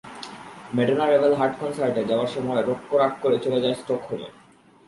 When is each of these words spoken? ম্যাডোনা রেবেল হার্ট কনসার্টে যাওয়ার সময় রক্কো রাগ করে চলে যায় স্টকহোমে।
ম্যাডোনা 0.75 1.05
রেবেল 1.05 1.33
হার্ট 1.39 1.55
কনসার্টে 1.61 2.01
যাওয়ার 2.09 2.29
সময় 2.35 2.61
রক্কো 2.69 2.95
রাগ 2.97 3.13
করে 3.23 3.37
চলে 3.45 3.59
যায় 3.63 3.75
স্টকহোমে। 3.81 4.29